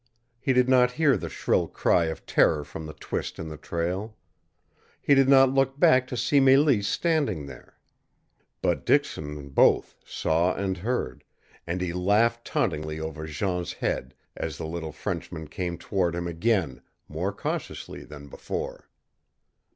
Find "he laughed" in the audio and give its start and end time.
11.81-12.45